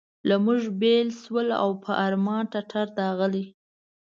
[0.27, 1.47] له موږ بېل شول
[1.83, 3.45] په ارمان ټټر داغلي.